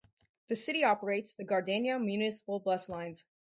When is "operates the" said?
0.83-1.45